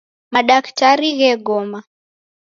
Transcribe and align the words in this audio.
Madaktari 0.33 1.09
ghegoma. 1.19 1.79